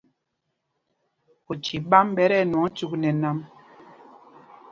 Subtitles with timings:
[1.51, 3.37] Oci ɓām ɓɛ ti ɛnwɔŋ cyûk nɛ nam.